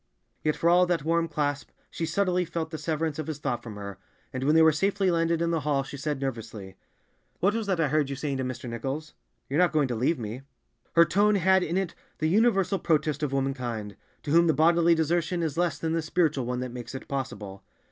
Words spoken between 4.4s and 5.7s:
when they were safely landed in the